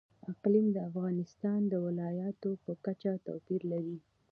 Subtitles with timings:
[0.31, 3.97] اقلیم د افغانستان د ولایاتو په کچه توپیر لري.